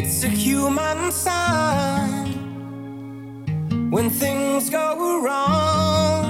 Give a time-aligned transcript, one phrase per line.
[0.00, 2.30] It's a human sign
[3.90, 6.24] when things go wrong,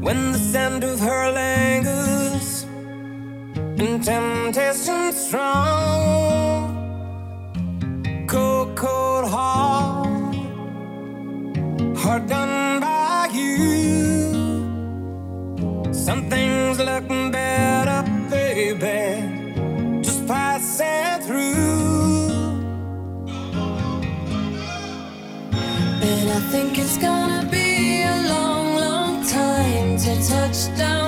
[0.00, 2.64] when the scent of her lingers
[3.82, 5.66] and temptation strong,
[8.26, 10.34] cold, cold heart,
[11.94, 14.62] hard done by you.
[15.92, 17.27] Something's looking.
[26.50, 31.07] think it's gonna be a long, long time to touch down.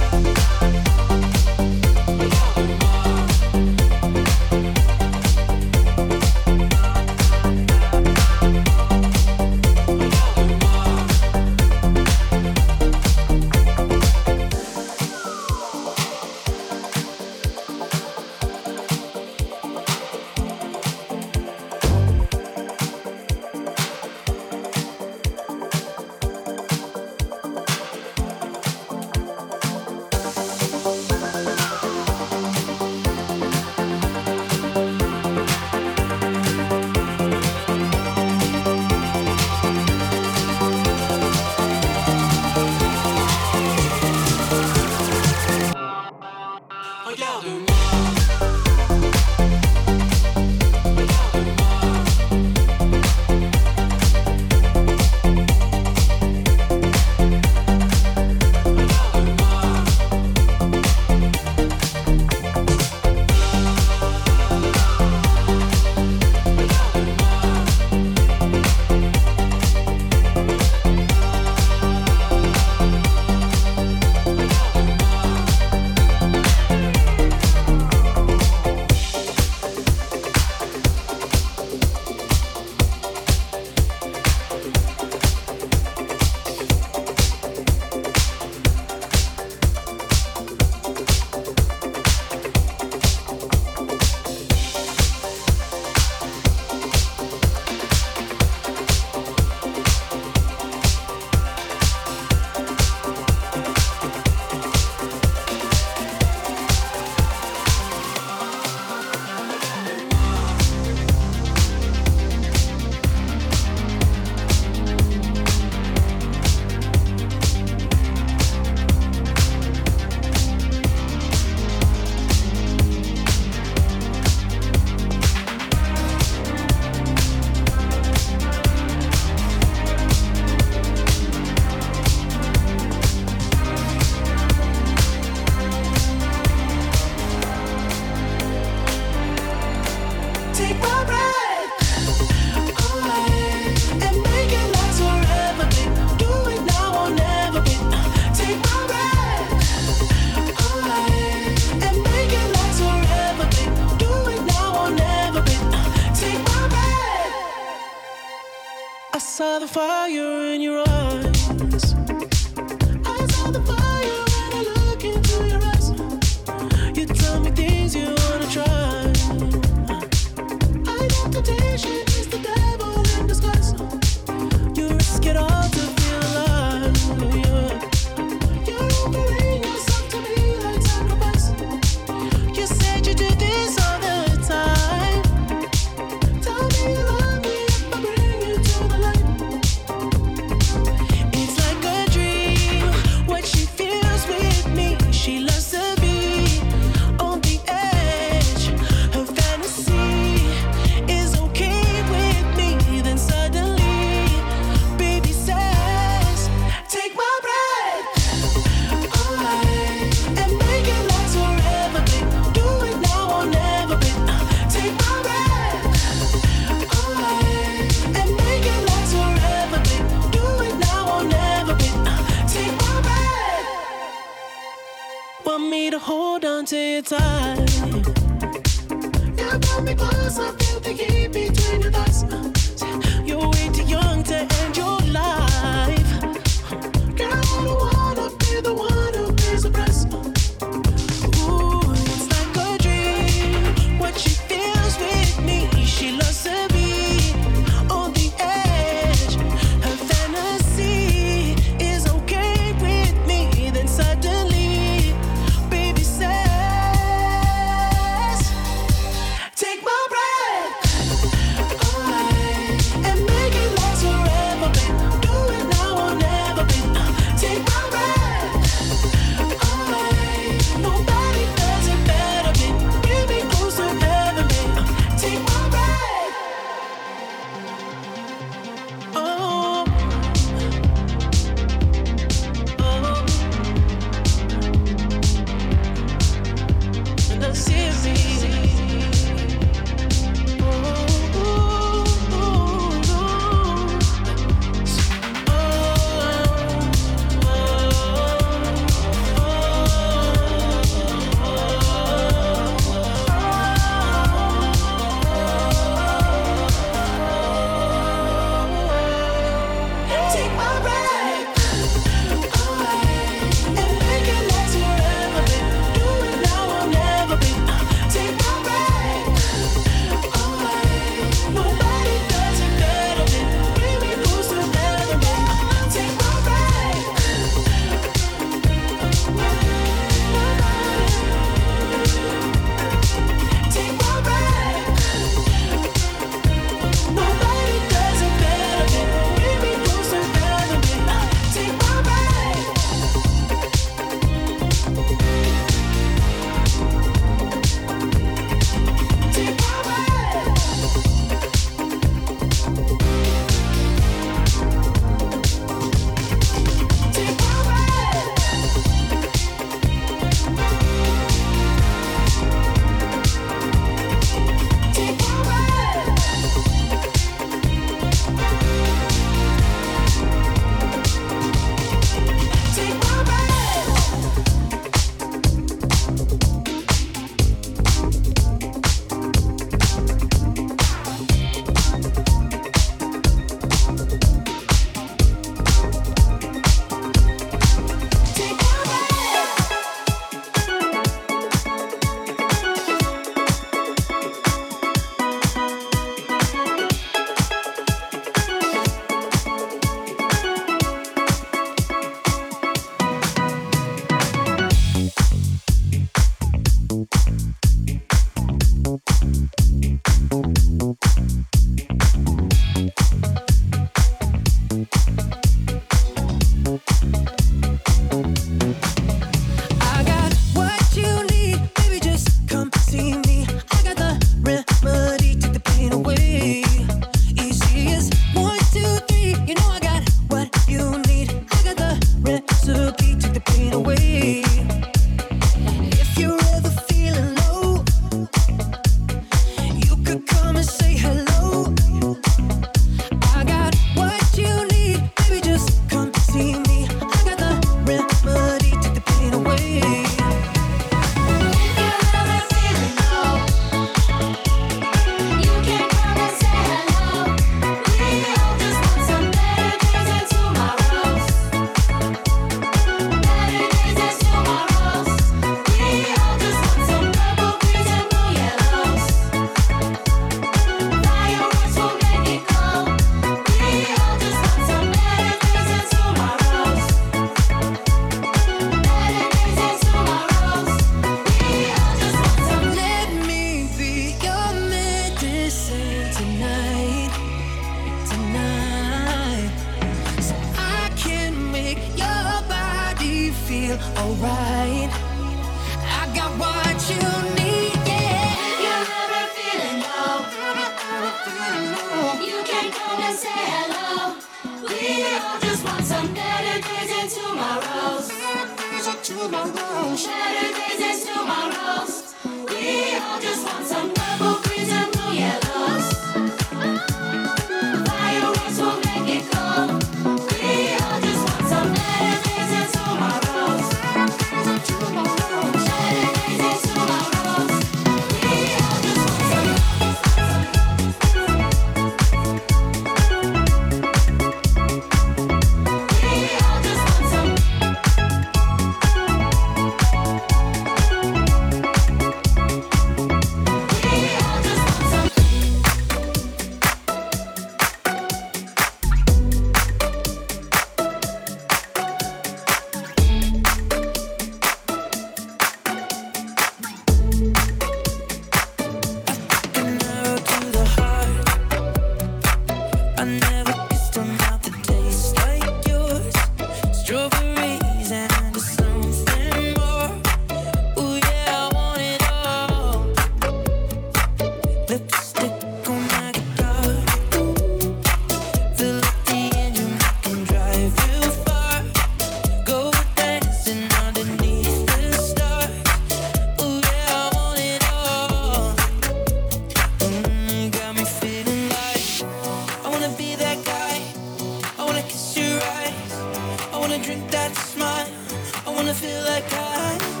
[598.65, 600.00] The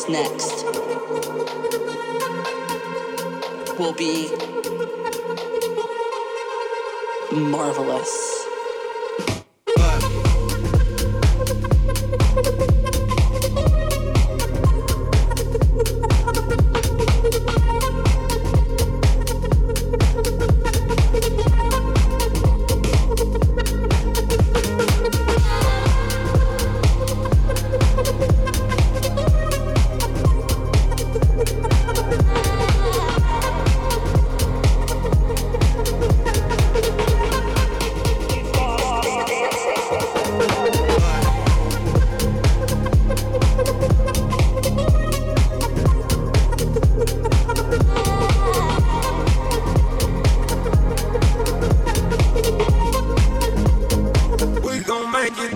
[0.00, 0.64] comes next
[3.78, 4.28] will be
[7.32, 8.19] marvelous.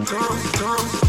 [0.04, 0.20] Tom,
[0.58, 1.03] Tom, Tom.